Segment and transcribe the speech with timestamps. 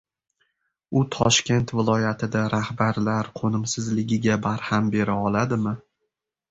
[0.99, 5.81] U Toshkent viloyatida rahbarlar qo‘nimsizligiga barham bera oladimi?